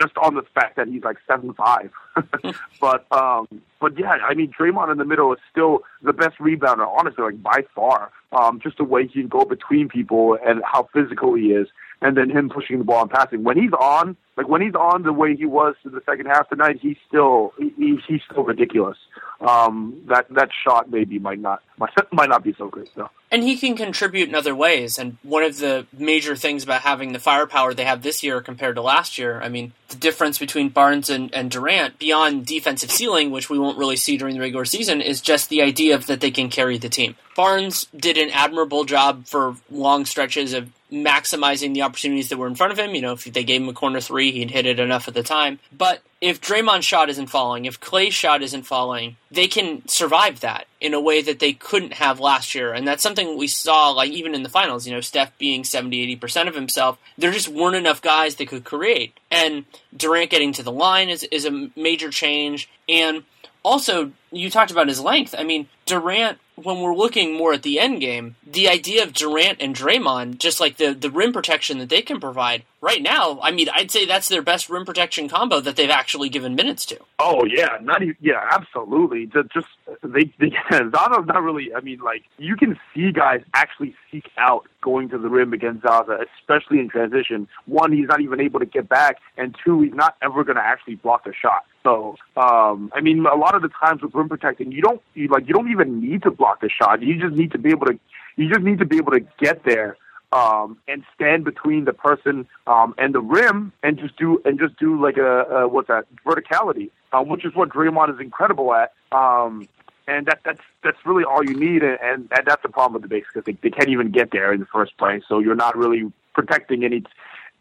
[0.00, 1.90] just on the fact that he's like seven five.
[2.80, 3.48] but um,
[3.80, 7.42] but yeah, I mean, Draymond in the middle is still the best rebounder, honestly, like
[7.42, 8.12] by far.
[8.30, 11.66] Um, just the way he can go between people and how physical he is
[12.00, 13.42] and then him pushing the ball and passing.
[13.42, 16.48] When he's on, like when he's on the way he was in the second half
[16.48, 18.96] tonight, he's still he, he's still ridiculous.
[19.40, 23.10] Um, that that shot maybe might not might, might not be so great though.
[23.30, 24.96] And he can contribute in other ways.
[24.96, 28.76] And one of the major things about having the firepower they have this year compared
[28.76, 33.30] to last year, I mean, the difference between Barnes and, and Durant, beyond defensive ceiling,
[33.30, 36.20] which we won't really see during the regular season, is just the idea of that
[36.20, 37.16] they can carry the team.
[37.36, 42.54] Barnes did an admirable job for long stretches of maximizing the opportunities that were in
[42.54, 42.94] front of him.
[42.94, 45.22] You know, if they gave him a corner three, he'd hit it enough at the
[45.22, 45.58] time.
[45.76, 50.66] But if Draymond's shot isn't falling, if Clay's shot isn't falling, they can survive that
[50.80, 52.72] in a way that they couldn't have last year.
[52.72, 56.16] And that's something we saw, like, even in the finals, you know, Steph being 70,
[56.16, 56.98] 80% of himself.
[57.16, 59.16] There just weren't enough guys that could create.
[59.30, 59.64] And
[59.96, 62.68] Durant getting to the line is, is a major change.
[62.88, 63.24] And
[63.62, 65.34] also, you talked about his length.
[65.36, 69.60] I mean, Durant when we're looking more at the end game, the idea of Durant
[69.60, 73.50] and Draymond, just like the the rim protection that they can provide right now, I
[73.50, 76.98] mean, I'd say that's their best rim protection combo that they've actually given minutes to.
[77.18, 79.26] Oh yeah, not even, yeah, absolutely.
[79.26, 79.66] Just,
[80.02, 81.74] they, they Zaza's not really.
[81.74, 85.82] I mean, like you can see guys actually seek out going to the rim against
[85.82, 87.48] Zaza, especially in transition.
[87.66, 90.64] One, he's not even able to get back, and two, he's not ever going to
[90.64, 91.64] actually block a shot.
[91.88, 95.28] So, um, I mean, a lot of the times with rim protecting, you don't you,
[95.28, 97.02] like you don't even need to block the shot.
[97.02, 97.98] You just need to be able to
[98.36, 99.96] you just need to be able to get there
[100.30, 104.78] um, and stand between the person um, and the rim and just do and just
[104.78, 108.92] do like a, a what's that verticality, uh, which is what Draymond is incredible at.
[109.10, 109.66] Um,
[110.06, 113.08] and that that's that's really all you need, and, and that's the problem with the
[113.08, 115.22] bigs because they, they can't even get there in the first place.
[115.26, 117.04] So you're not really protecting any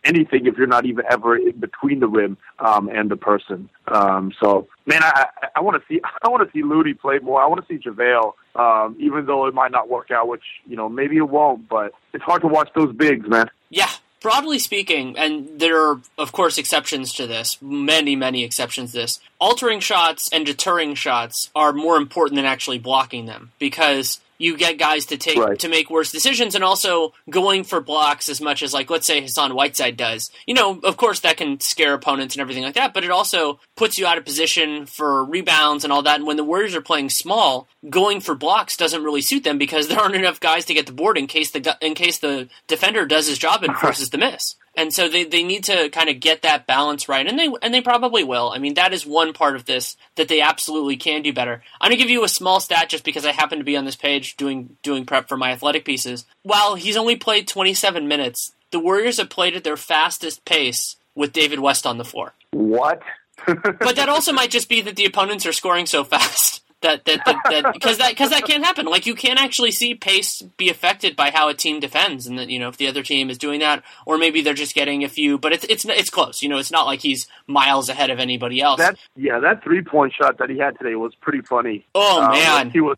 [0.08, 3.70] anything if you're not even ever in between the rim um, and the person.
[3.88, 7.42] Um, so, man, I, I want to see I want to see Looney play more.
[7.42, 10.76] I want to see JaVale, um, even though it might not work out, which you
[10.76, 11.68] know maybe it won't.
[11.68, 13.50] But it's hard to watch those bigs, man.
[13.70, 13.90] Yeah,
[14.22, 19.20] broadly speaking, and there are, of course, exceptions to this, many, many exceptions to this,
[19.40, 24.78] altering shots and deterring shots are more important than actually blocking them because you get
[24.78, 25.60] guys to take right.
[25.60, 29.22] to make worse decisions and also going for blocks as much as like let's say
[29.22, 30.30] Hassan Whiteside does.
[30.46, 33.60] You know, of course that can scare opponents and everything like that, but it also
[33.76, 36.18] puts you out of position for rebounds and all that.
[36.18, 39.88] And when the Warriors are playing small, going for blocks doesn't really suit them because
[39.90, 43.06] there aren't enough guys to get the board in case the in case the defender
[43.06, 46.20] does his job and forces the miss and so they, they need to kind of
[46.20, 48.52] get that balance right, and they and they probably will.
[48.52, 51.64] I mean, that is one part of this that they absolutely can do better.
[51.82, 53.96] I'm gonna give you a small stat just because I happen to be on this
[53.96, 56.26] page doing doing prep for my athletic pieces.
[56.44, 61.34] While he's only played 27 minutes, the Warriors have played at their fastest pace with
[61.34, 62.34] David West on the floor.
[62.52, 63.02] What?
[63.48, 67.22] but that also might just be that the opponents are scoring so fast that that
[67.26, 67.42] that
[67.74, 68.86] because that because that, that can't happen.
[68.86, 72.50] Like you can't actually see pace be affected by how a team defends, and that
[72.50, 75.10] you know if the other team is doing that, or maybe they're just getting a
[75.10, 75.38] few.
[75.38, 76.42] But it's it's it's close.
[76.42, 78.80] You know, it's not like he's miles ahead of anybody else.
[78.80, 81.86] That yeah, that three point shot that he had today was pretty funny.
[81.96, 82.98] Oh um, man, he was.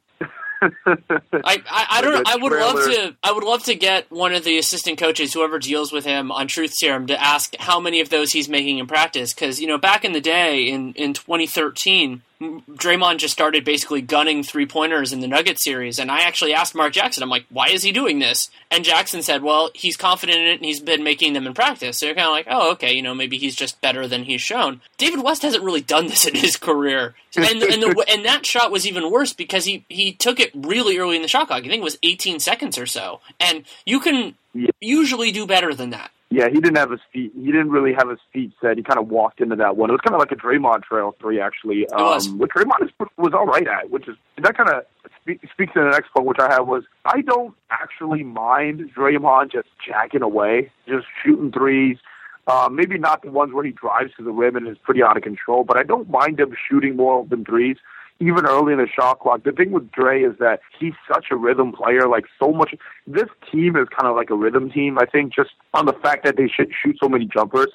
[0.62, 4.44] I, I, I don't I would love to I would love to get one of
[4.44, 8.10] the assistant coaches whoever deals with him on truth serum to ask how many of
[8.10, 12.24] those he's making in practice because you know back in the day in in 2013
[12.42, 16.00] Draymond just started basically gunning three pointers in the Nugget series.
[16.00, 18.50] And I actually asked Mark Jackson, I'm like, why is he doing this?
[18.72, 21.98] And Jackson said, well, he's confident in it and he's been making them in practice.
[21.98, 24.42] So you're kind of like, oh, okay, you know, maybe he's just better than he's
[24.42, 24.80] shown.
[24.98, 27.16] David West hasn't really done this in his career.
[27.36, 30.98] And, and, the, and that shot was even worse because he, he took it really
[30.98, 31.60] early in the shot clock.
[31.60, 33.20] I think it was 18 seconds or so.
[33.40, 34.36] And you can
[34.80, 36.12] usually do better than that.
[36.32, 37.32] Yeah, he didn't have his feet.
[37.36, 38.78] He didn't really have his feet set.
[38.78, 39.90] He kind of walked into that one.
[39.90, 41.82] It was kind of like a Draymond trail three, actually.
[41.82, 42.28] It was.
[42.28, 44.84] Um, which Draymond is, was all right at, which is that kind of
[45.22, 49.52] speak, speaks to the next point, which I have was I don't actually mind Draymond
[49.52, 51.98] just jacking away, just shooting threes.
[52.46, 55.18] Uh, maybe not the ones where he drives to the rim and is pretty out
[55.18, 57.78] of control, but I don't mind him shooting more than threes
[58.20, 59.44] even early in the shot clock.
[59.44, 62.08] The thing with Dre is that he's such a rhythm player.
[62.08, 62.76] Like so much,
[63.08, 64.98] this team is kind of like a rhythm team.
[65.00, 67.70] I think just on the fact that they should shoot so many jumpers.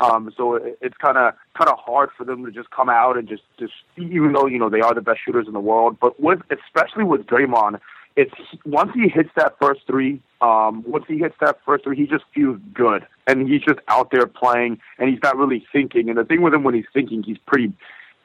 [0.00, 3.16] Um, so it, it's kind of kind of hard for them to just come out
[3.16, 5.96] and just just even though you know they are the best shooters in the world,
[6.00, 7.80] but with especially with Draymond,
[8.14, 8.32] it's
[8.64, 12.24] once he hits that first three, um, once he hits that first three, he just
[12.32, 16.08] feels good, and he's just out there playing, and he's not really thinking.
[16.08, 17.72] And the thing with him when he's thinking, he's pretty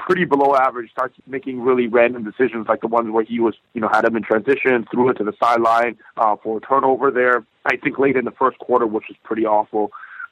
[0.03, 3.79] pretty below average, starts making really random decisions like the ones where he was, you
[3.79, 7.45] know, had him in transition, threw it to the sideline uh, for a turnover there.
[7.65, 9.91] I think late in the first quarter, which was pretty awful.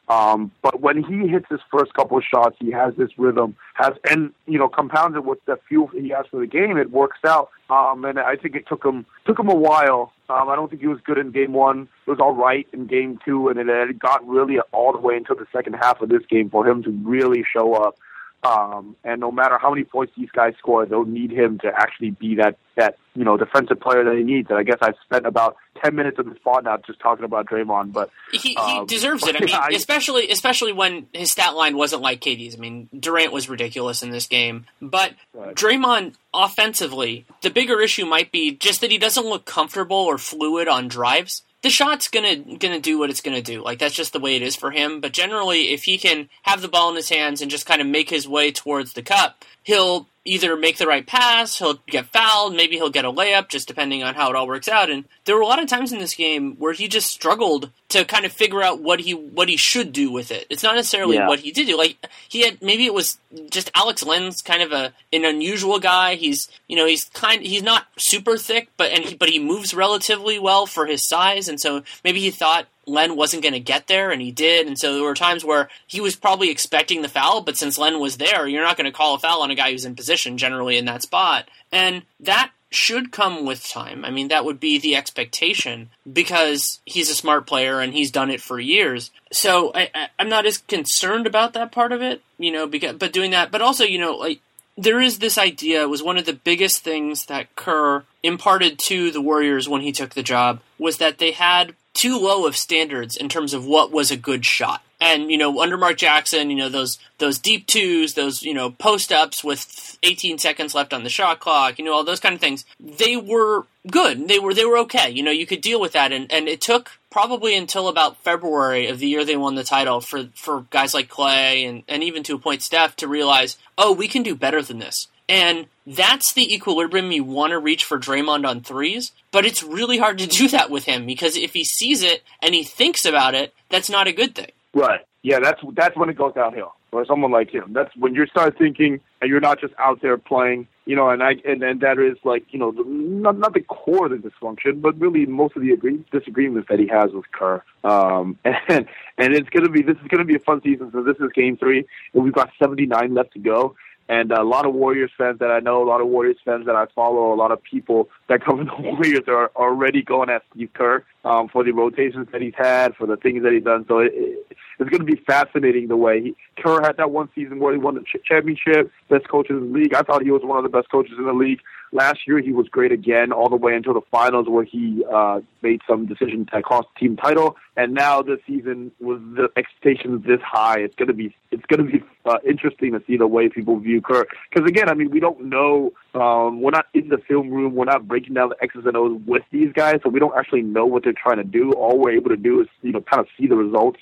[0.09, 3.93] Um, but when he hits his first couple of shots, he has this rhythm, has
[4.09, 6.75] and you know compounded with the fuel he has for the game.
[6.75, 10.11] It works out, um, and I think it took him took him a while.
[10.29, 11.87] Um, I don't think he was good in game one.
[12.05, 15.15] It was all right in game two, and it, it got really all the way
[15.15, 17.95] into the second half of this game for him to really show up.
[18.43, 22.11] Um, and no matter how many points these guys score, they'll need him to actually
[22.11, 24.49] be that that you know defensive player that he needs.
[24.49, 27.45] And I guess I've spent about ten minutes of the spot now just talking about
[27.45, 29.35] Draymond, but he, um, he deserves it.
[29.35, 32.55] I mean, I, especially especially when his stat line wasn't like KD's.
[32.55, 35.53] I mean, Durant was ridiculous in this game, but right.
[35.53, 40.67] Draymond offensively, the bigger issue might be just that he doesn't look comfortable or fluid
[40.67, 43.63] on drives the shot's gonna gonna do what it's gonna do.
[43.63, 44.99] Like that's just the way it is for him.
[45.01, 47.87] But generally, if he can have the ball in his hands and just kind of
[47.87, 52.55] make his way towards the cup, he'll either make the right pass, he'll get fouled,
[52.55, 54.89] maybe he'll get a layup, just depending on how it all works out.
[54.89, 58.05] And there were a lot of times in this game where he just struggled to
[58.05, 60.45] kind of figure out what he what he should do with it.
[60.49, 61.27] It's not necessarily yeah.
[61.27, 61.77] what he did do.
[61.77, 61.97] Like
[62.29, 63.17] he had maybe it was
[63.49, 66.15] just Alex Len's kind of a an unusual guy.
[66.15, 69.73] He's you know he's kind he's not super thick, but and he, but he moves
[69.73, 73.87] relatively well for his size, and so maybe he thought Len wasn't going to get
[73.87, 74.67] there, and he did.
[74.67, 77.99] And so there were times where he was probably expecting the foul, but since Len
[77.99, 80.37] was there, you're not going to call a foul on a guy who's in position
[80.37, 81.47] generally in that spot.
[81.71, 84.05] And that should come with time.
[84.05, 88.29] I mean, that would be the expectation because he's a smart player and he's done
[88.29, 89.11] it for years.
[89.31, 93.11] So I, am not as concerned about that part of it, you know, because, but
[93.11, 94.39] doing that, but also, you know, like,
[94.77, 99.21] there is this idea, was one of the biggest things that Kerr imparted to the
[99.21, 103.29] Warriors when he took the job, was that they had too low of standards in
[103.29, 104.81] terms of what was a good shot.
[104.99, 108.69] And you know, under Mark Jackson, you know those those deep twos, those you know
[108.69, 112.35] post ups with 18 seconds left on the shot clock, you know all those kind
[112.35, 112.65] of things.
[112.79, 114.27] They were good.
[114.27, 115.09] They were they were okay.
[115.09, 116.11] You know, you could deal with that.
[116.11, 120.01] And and it took probably until about February of the year they won the title
[120.01, 123.91] for for guys like Clay and and even to a point Steph to realize, oh,
[123.91, 125.07] we can do better than this.
[125.29, 129.97] And that's the equilibrium you want to reach for Draymond on threes, but it's really
[129.97, 133.33] hard to do that with him because if he sees it and he thinks about
[133.33, 134.51] it, that's not a good thing.
[134.73, 135.01] Right.
[135.23, 136.73] Yeah, that's that's when it goes downhill.
[136.89, 140.17] For someone like him, that's when you start thinking and you're not just out there
[140.17, 141.09] playing, you know.
[141.09, 144.29] And I and, and that is like you know not not the core of the
[144.29, 147.63] dysfunction, but really most of the agree, disagreements that he has with Kerr.
[147.83, 150.91] Um, and and it's gonna be this is gonna be a fun season.
[150.91, 153.75] So this is Game Three, and we've got 79 left to go
[154.09, 156.75] and a lot of Warriors fans that I know, a lot of Warriors fans that
[156.75, 160.71] I follow, a lot of people that cover the Warriors are already going at Steve
[160.73, 163.85] Kerr um, for the rotations that he's had, for the things that he's done.
[163.87, 167.29] So it, it, it's going to be fascinating the way he, Kerr had that one
[167.35, 169.93] season where he won the championship, best coach in the league.
[169.93, 171.61] I thought he was one of the best coaches in the league.
[171.93, 175.41] Last year he was great again, all the way until the finals where he uh,
[175.61, 177.57] made some decisions that cost the team title.
[177.75, 181.83] And now this season, with the expectations this high, it's going to be it's to
[181.83, 184.25] be uh, interesting to see the way people view Kerr.
[184.49, 185.91] Because again, I mean, we don't know.
[186.13, 187.75] Um, we're not in the film room.
[187.75, 190.61] We're not breaking down the X's and O's with these guys, so we don't actually
[190.61, 191.73] know what they're trying to do.
[191.73, 193.99] All we're able to do is you know kind of see the results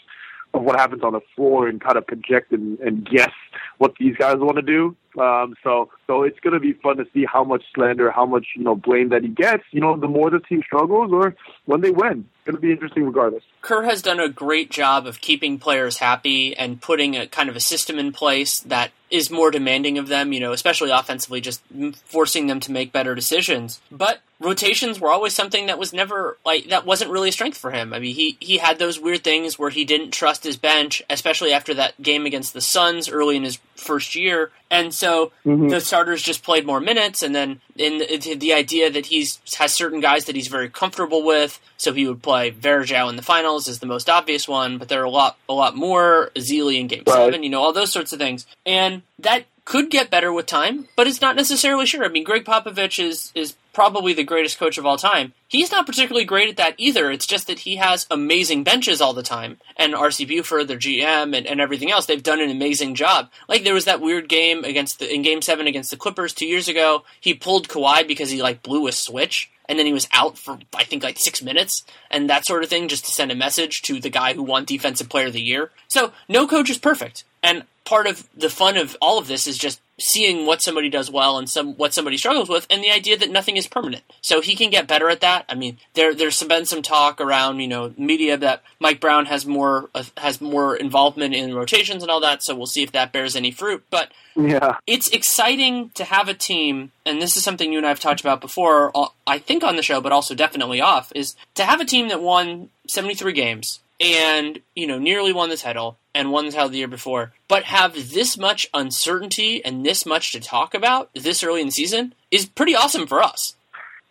[0.54, 3.32] of what happens on the floor and kind of project and, and guess
[3.78, 4.96] what these guys want to do.
[5.18, 8.48] Um, so so it's going to be fun to see how much slander, how much
[8.56, 9.64] you know blame that he gets.
[9.72, 12.72] You know, the more the team struggles or when they win, it's going to be
[12.72, 13.44] interesting regardless.
[13.62, 17.56] Kerr has done a great job of keeping players happy and putting a kind of
[17.56, 21.62] a system in place that is more demanding of them, you know, especially offensively, just
[22.06, 23.82] forcing them to make better decisions.
[23.92, 27.72] But rotations were always something that was never like that wasn't really a strength for
[27.72, 27.94] him.
[27.94, 31.52] I mean, he he had those weird things where he didn't trust his bench, especially
[31.54, 35.68] after that game against the Suns early in his first year, and so mm-hmm.
[35.68, 37.22] the starters just played more minutes.
[37.22, 41.24] And then in the, the, idea that he's has certain guys that he's very comfortable
[41.24, 44.90] with, so he would play Varejao in the finals is the most obvious one, but
[44.90, 47.16] there are a lot a lot more Ezeli in Game right.
[47.16, 50.88] Seven, you know, all those sorts of things, and that could get better with time,
[50.96, 52.04] but it's not necessarily sure.
[52.04, 55.34] I mean, Gregg Popovich is is probably the greatest coach of all time.
[55.48, 57.12] He's not particularly great at that either.
[57.12, 59.58] It's just that he has amazing benches all the time.
[59.78, 63.30] And RC Buford, their GM, and, and everything else, they've done an amazing job.
[63.48, 66.48] Like there was that weird game against the in Game Seven against the Clippers two
[66.48, 67.04] years ago.
[67.20, 70.60] He pulled Kawhi because he like blew a switch and then he was out for
[70.76, 73.84] I think like six minutes and that sort of thing just to send a message
[73.84, 75.72] to the guy who won Defensive Player of the Year.
[75.88, 79.58] So no coach is perfect, and part of the fun of all of this is
[79.58, 83.18] just seeing what somebody does well and some what somebody struggles with, and the idea
[83.18, 84.04] that nothing is permanent.
[84.22, 85.46] So he can get better at that.
[85.50, 89.46] I mean, there there's been some talk around you know media that Mike Brown has
[89.46, 92.44] more uh, has more involvement in rotations and all that.
[92.44, 93.84] So we'll see if that bears any fruit.
[93.90, 97.90] But yeah, it's exciting to have a team, and this is something you and I
[97.90, 98.92] have talked about before.
[98.96, 102.08] Uh, I think on the show, but also definitely off, is to have a team
[102.10, 106.70] that won 73 games and you know nearly won the title and won the title
[106.70, 111.44] the year before, but have this much uncertainty and this much to talk about this
[111.44, 113.56] early in the season is pretty awesome for us.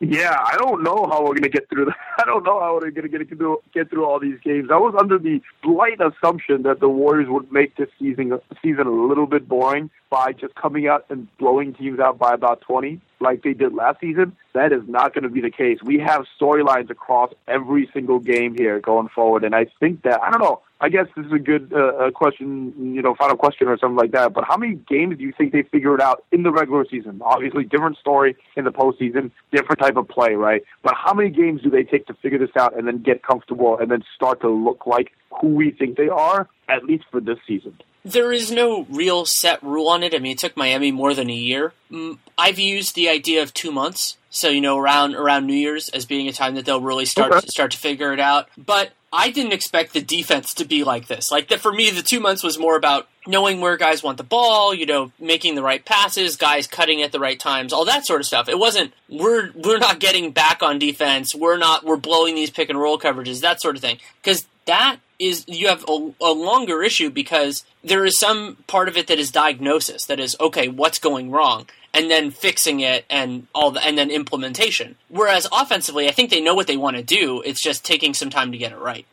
[0.01, 1.87] Yeah, I don't know how we're gonna get through.
[1.87, 4.69] The, I don't know how we're gonna get through get through all these games.
[4.73, 8.91] I was under the slight assumption that the Warriors would make this season season a
[8.91, 13.43] little bit boring by just coming out and blowing teams out by about twenty, like
[13.43, 14.37] they did last season.
[14.55, 15.79] That is not going to be the case.
[15.83, 20.31] We have storylines across every single game here going forward, and I think that I
[20.31, 20.63] don't know.
[20.81, 24.13] I guess this is a good uh, question, you know, final question or something like
[24.13, 24.33] that.
[24.33, 27.21] But how many games do you think they figured out in the regular season?
[27.25, 30.63] Obviously, different story in the postseason, different type of play, right?
[30.85, 33.77] But how many games do they take to figure this out and then get comfortable
[33.77, 37.39] and then start to look like who we think they are, at least for this
[37.47, 37.79] season?
[38.05, 40.15] There is no real set rule on it.
[40.15, 41.73] I mean, it took Miami more than a year.
[41.91, 45.89] Mm, I've used the idea of two months, so you know, around around New Year's
[45.91, 47.41] as being a time that they'll really start okay.
[47.41, 48.49] to start to figure it out.
[48.57, 51.31] But I didn't expect the defense to be like this.
[51.31, 54.25] Like that for me, the two months was more about knowing where guys want the
[54.25, 58.07] ball, you know, making the right passes, guys cutting at the right times, all that
[58.07, 58.49] sort of stuff.
[58.49, 62.69] It wasn't we're we're not getting back on defense, we're not we're blowing these pick
[62.69, 63.99] and roll coverages, that sort of thing.
[64.23, 68.97] Because that is you have a, a, longer issue because there is some part of
[68.97, 73.47] it that is diagnosis that is okay what's going wrong and then fixing it and
[73.55, 77.03] all the, and then implementation whereas offensively i think they know what they want to
[77.03, 79.07] do it's just taking some time to get it right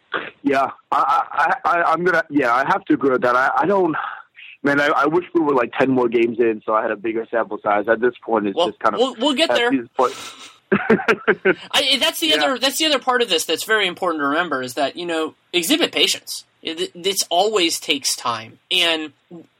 [0.44, 3.66] yeah i i, I am gonna yeah i have to agree with that i, I
[3.66, 3.96] don't
[4.64, 6.96] Man, I, I, wish we were like ten more games in, so I had a
[6.96, 7.86] bigger sample size.
[7.88, 9.70] At this point, it's well, just kind of we'll, we'll get there.
[10.72, 12.36] I, that's the yeah.
[12.36, 12.60] other.
[12.60, 15.36] That's the other part of this that's very important to remember is that you know
[15.54, 16.46] exhibit patience.
[16.62, 19.14] It, this always takes time, and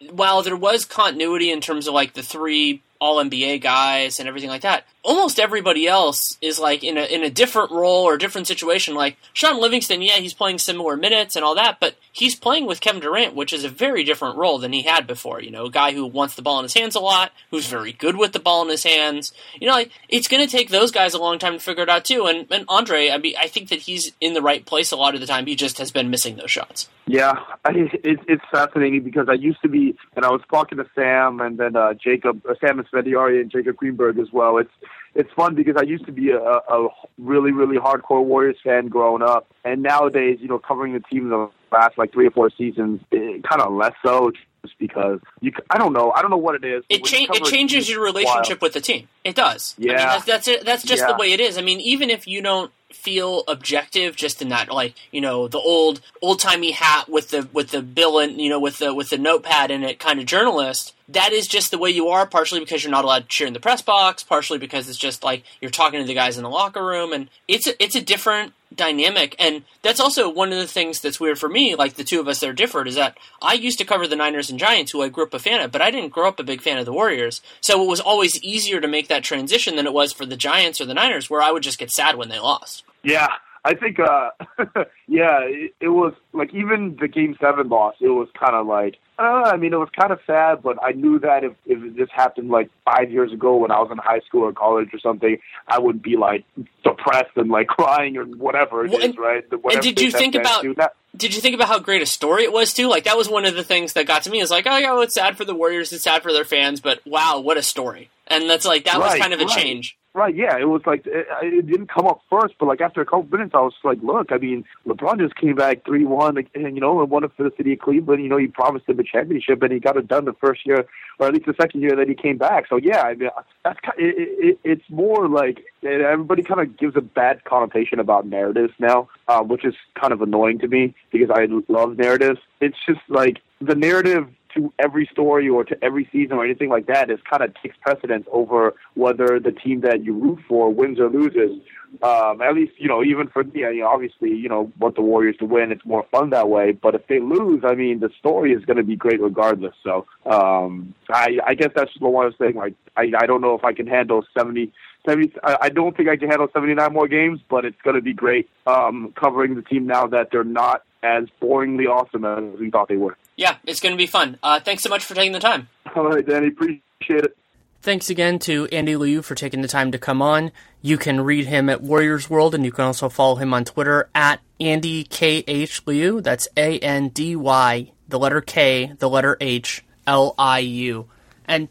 [0.10, 4.50] while there was continuity in terms of like the three all NBA guys and everything
[4.50, 4.86] like that.
[5.06, 8.96] Almost everybody else is like in a in a different role or different situation.
[8.96, 12.82] Like Shaun Livingston, yeah, he's playing similar minutes and all that, but he's playing with
[12.82, 15.42] Kevin Durant, which is a very different role than he had before.
[15.42, 17.92] You know, a guy who wants the ball in his hands a lot, who's very
[17.92, 19.32] good with the ball in his hands.
[19.60, 21.90] You know, like it's going to take those guys a long time to figure it
[21.90, 22.26] out too.
[22.26, 25.14] And and Andre, I mean, I think that he's in the right place a lot
[25.14, 25.46] of the time.
[25.46, 26.90] He just has been missing those shots.
[27.08, 27.34] Yeah,
[27.66, 31.58] it's it's fascinating because I used to be, and I was talking to Sam and
[31.58, 34.58] then uh, Jacob, uh, Sam Esfandiari and Jacob Greenberg as well.
[34.58, 34.72] It's
[35.16, 39.24] it's fun because I used to be a, a really really hardcore Warriors fan growing
[39.24, 42.50] up, and nowadays, you know, covering the team in the last like three or four
[42.58, 44.32] seasons, it kind of less so
[44.66, 45.52] just because you.
[45.70, 46.12] I don't know.
[46.12, 46.84] I don't know what it is.
[46.90, 49.08] It, cha- it changes your relationship with the team.
[49.24, 49.76] It does.
[49.78, 51.12] Yeah, I mean, that's that's, it, that's just yeah.
[51.12, 51.58] the way it is.
[51.58, 55.60] I mean, even if you don't feel objective just in that like you know the
[55.60, 59.10] old old timey hat with the with the bill and you know with the with
[59.10, 60.94] the notepad in it kind of journalist.
[61.10, 63.54] That is just the way you are partially because you're not allowed to cheer in
[63.54, 66.50] the press box partially because it's just like you're talking to the guys in the
[66.50, 69.36] locker room and it's a, it's a different dynamic.
[69.38, 72.28] And that's also one of the things that's weird for me like the two of
[72.28, 75.04] us that are different is that I used to cover the Niners and Giants who
[75.04, 76.86] I grew up a fan of but I didn't grow up a big fan of
[76.86, 77.42] the Warriors.
[77.62, 80.82] So it was always easier to make that transition than it was for the Giants
[80.82, 83.28] or the Niners where I would just get sad when they lost yeah,
[83.64, 84.30] I think, uh,
[85.08, 87.96] yeah, it, it was like even the game seven loss.
[88.00, 90.92] It was kind of like, uh, I mean, it was kind of sad, but I
[90.92, 94.20] knew that if if this happened like five years ago when I was in high
[94.28, 96.44] school or college or something, I would be like
[96.84, 99.50] depressed and like crying or whatever it Well, is, and- right?
[99.50, 102.44] The- and did you think about- That- Did you think about how great a story
[102.44, 102.88] it was too?
[102.90, 104.42] Like that was one of the things that got to me.
[104.42, 106.82] Is like, oh yeah, well, it's sad for the Warriors, it's sad for their fans,
[106.82, 108.10] but wow, what a story!
[108.28, 109.58] And that's like that was kind of a right.
[109.58, 109.98] change.
[110.16, 113.06] Right, yeah, it was like it, it didn't come up first, but like after a
[113.06, 116.48] couple minutes, I was like, "Look, I mean, LeBron just came back three one, and
[116.74, 118.24] you know, and won it for the city of Cleveland.
[118.24, 120.86] You know, he promised him a championship, and he got it done the first year,
[121.20, 122.64] or at least the second year that he came back.
[122.70, 123.30] So yeah, I mean,
[123.66, 128.26] that's ki- it, it, it's more like everybody kind of gives a bad connotation about
[128.26, 132.40] narratives now, uh, which is kind of annoying to me because I love narratives.
[132.62, 136.88] It's just like the narrative to every story or to every season or anything like
[136.88, 141.00] that is kind of takes precedence over whether the team that you root for wins
[141.00, 141.62] or loses.
[142.04, 145.02] Um, at least, you know, even for me, I mean, obviously, you know, want the
[145.02, 145.72] Warriors to win.
[145.72, 146.74] It's more fun that way.
[146.74, 149.74] But if they lose, I mean, the story is going to be great regardless.
[149.84, 152.56] So um, I, I guess that's the one thing.
[152.56, 154.74] Like, I, I don't know if I can handle 70,
[155.08, 158.02] 70 I, I don't think I can handle 79 more games, but it's going to
[158.02, 162.70] be great um, covering the team now that they're not as boringly awesome as we
[162.72, 163.16] thought they were.
[163.36, 164.38] Yeah, it's going to be fun.
[164.42, 165.68] Uh, thanks so much for taking the time.
[165.96, 166.82] All right, Danny, appreciate
[167.26, 167.38] it.
[167.82, 170.52] Thanks again to Andy Liu for taking the time to come on.
[170.82, 174.10] You can read him at Warriors World, and you can also follow him on Twitter
[174.16, 176.20] at Andy K H Liu.
[176.20, 181.08] That's A N D Y, the letter K, the letter H, L I U.
[181.48, 181.68] And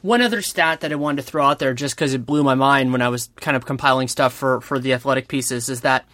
[0.00, 2.54] one other stat that I wanted to throw out there, just because it blew my
[2.54, 6.06] mind when I was kind of compiling stuff for for the athletic pieces, is that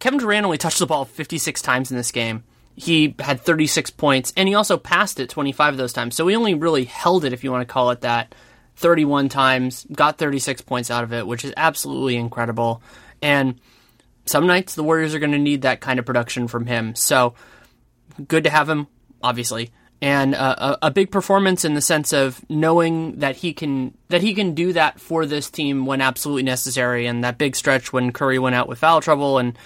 [0.00, 2.42] Kevin Durant only touched the ball 56 times in this game.
[2.80, 6.16] He had 36 points, and he also passed it 25 of those times.
[6.16, 8.34] So he only really held it, if you want to call it that,
[8.76, 12.82] 31 times, got 36 points out of it, which is absolutely incredible.
[13.20, 13.60] And
[14.24, 16.94] some nights the Warriors are going to need that kind of production from him.
[16.94, 17.34] So
[18.26, 18.86] good to have him,
[19.22, 23.92] obviously, and uh, a, a big performance in the sense of knowing that he can
[24.08, 27.06] that he can do that for this team when absolutely necessary.
[27.06, 29.58] And that big stretch when Curry went out with foul trouble and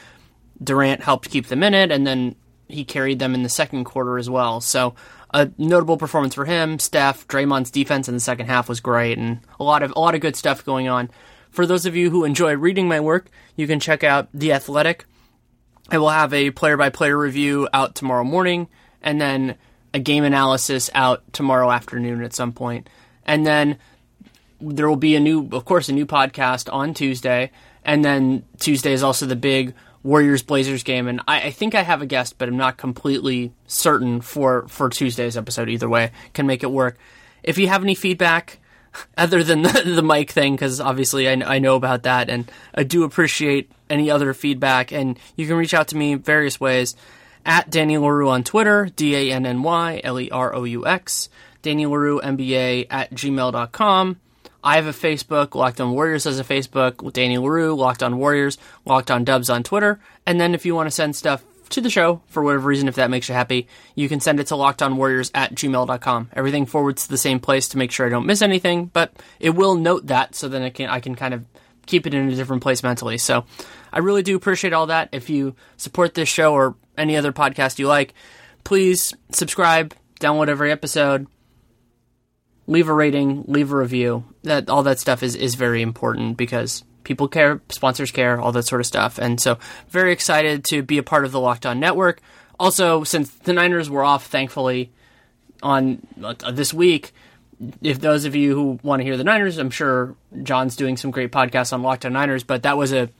[0.62, 2.34] Durant helped keep them in it, and then
[2.68, 4.60] he carried them in the second quarter as well.
[4.60, 4.94] So
[5.30, 6.78] a notable performance for him.
[6.78, 10.14] Steph, Draymond's defense in the second half was great, and a lot of a lot
[10.14, 11.10] of good stuff going on.
[11.50, 15.06] For those of you who enjoy reading my work, you can check out The Athletic.
[15.90, 18.68] I will have a player by player review out tomorrow morning,
[19.02, 19.56] and then
[19.92, 22.88] a game analysis out tomorrow afternoon at some point.
[23.24, 23.78] And then
[24.60, 27.50] there will be a new, of course, a new podcast on Tuesday.
[27.84, 29.74] And then Tuesday is also the big
[30.04, 31.08] Warriors Blazers game.
[31.08, 34.88] And I, I think I have a guest, but I'm not completely certain for, for
[34.88, 36.12] Tuesday's episode either way.
[36.34, 36.96] Can make it work.
[37.42, 38.60] If you have any feedback,
[39.18, 42.84] other than the, the mic thing, because obviously I, I know about that, and I
[42.84, 44.92] do appreciate any other feedback.
[44.92, 46.94] And you can reach out to me various ways
[47.44, 50.86] at Danny Leroux on Twitter, D A N N Y L E R O U
[50.86, 51.28] X,
[51.62, 54.20] Danny Leroux MBA at gmail.com.
[54.64, 58.56] I have a Facebook, Locked On Warriors has a Facebook, Danny Leroux, Locked On Warriors,
[58.86, 60.00] Locked On Dubs on Twitter.
[60.26, 62.94] And then if you want to send stuff to the show for whatever reason, if
[62.94, 66.30] that makes you happy, you can send it to lockedonwarriors at gmail.com.
[66.32, 69.50] Everything forwards to the same place to make sure I don't miss anything, but it
[69.50, 71.44] will note that so then I can I can kind of
[71.84, 73.18] keep it in a different place mentally.
[73.18, 73.44] So
[73.92, 75.10] I really do appreciate all that.
[75.12, 78.14] If you support this show or any other podcast you like,
[78.64, 81.26] please subscribe, download every episode,
[82.66, 84.24] leave a rating, leave a review.
[84.42, 88.64] That all that stuff is, is very important because people care, sponsors care, all that
[88.64, 89.18] sort of stuff.
[89.18, 89.58] And so
[89.88, 92.20] very excited to be a part of the Locked On Network.
[92.58, 94.92] Also, since the Niners were off, thankfully,
[95.62, 97.12] on uh, this week,
[97.82, 101.10] if those of you who want to hear the Niners, I'm sure John's doing some
[101.10, 103.10] great podcasts on Locked On Niners, but that was a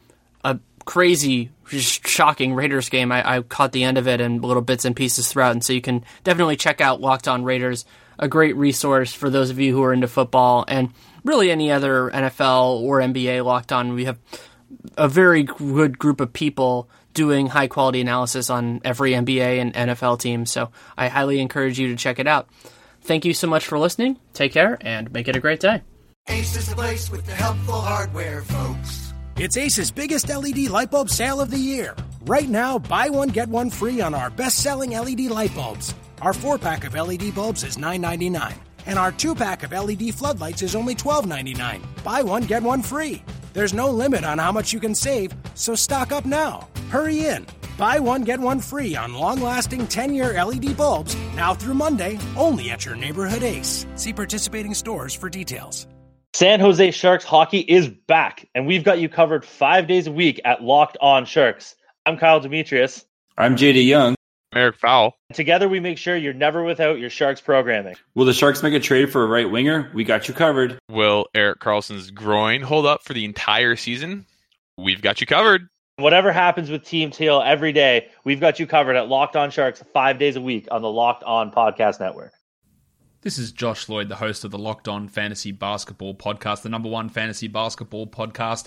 [0.45, 3.11] a crazy, just shocking Raiders game.
[3.11, 5.73] I, I caught the end of it and little bits and pieces throughout, and so
[5.73, 7.85] you can definitely check out Locked On Raiders,
[8.19, 10.91] a great resource for those of you who are into football and
[11.25, 13.95] really any other NFL or NBA Locked On.
[13.95, 14.19] We have
[14.97, 20.21] a very good group of people doing high quality analysis on every NBA and NFL
[20.21, 22.49] team, so I highly encourage you to check it out.
[23.03, 24.19] Thank you so much for listening.
[24.33, 25.83] Take care and make it a great day.
[26.29, 29.13] Ace is the place with the helpful hardware, folks.
[29.37, 31.95] It's Ace's biggest LED light bulb sale of the year.
[32.23, 35.95] Right now, buy one, get one free on our best selling LED light bulbs.
[36.25, 38.55] Our four pack of LED bulbs is $9.99,
[38.87, 41.83] and our two pack of LED floodlights is only $12.99.
[42.03, 43.23] Buy one, get one free.
[43.53, 46.67] There's no limit on how much you can save, so stock up now.
[46.89, 47.45] Hurry in.
[47.77, 52.19] Buy one, get one free on long lasting 10 year LED bulbs now through Monday,
[52.39, 53.85] only at your neighborhood Ace.
[53.95, 55.87] See participating stores for details.
[56.33, 60.41] San Jose Sharks hockey is back, and we've got you covered five days a week
[60.47, 61.75] at Locked On Sharks.
[62.07, 63.05] I'm Kyle Demetrius.
[63.37, 64.15] I'm JD Young.
[64.57, 65.17] Eric Fowl.
[65.33, 67.97] Together, we make sure you're never without your Sharks programming.
[68.15, 69.91] Will the Sharks make a trade for a right winger?
[69.95, 70.79] We got you covered.
[70.91, 74.27] Will Erik Karlsson's groin hold up for the entire season?
[74.79, 75.69] We've got you covered.
[75.97, 79.83] Whatever happens with Team Teal every day, we've got you covered at Locked On Sharks
[79.93, 82.33] five days a week on the Locked On Podcast Network.
[83.23, 86.91] This is Josh Lloyd, the host of the Locked On Fantasy Basketball Podcast, the number
[86.91, 88.67] one fantasy basketball podcast